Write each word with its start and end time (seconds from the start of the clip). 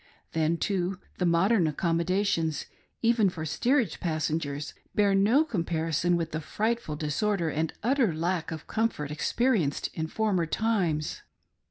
Then 0.31 0.57
too 0.57 0.97
the 1.19 1.27
modern 1.27 1.67
accommodations— 1.67 2.65
even 3.03 3.29
for 3.29 3.45
steerage 3.45 3.99
passengers— 3.99 4.73
bear 4.95 5.13
no 5.13 5.43
comparison 5.45 6.15
with 6.17 6.31
the 6.31 6.41
frightful 6.41 6.95
disorder 6.95 7.49
and 7.51 7.71
utter 7.83 8.11
lack 8.11 8.49
of 8.49 8.65
com 8.65 8.89
fort 8.89 9.11
experienced 9.11 9.89
in 9.93 10.07
former 10.07 10.47
times. 10.47 11.21